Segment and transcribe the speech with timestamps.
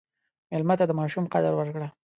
[0.49, 1.87] مېلمه ته د ماشوم قدر ورکړه.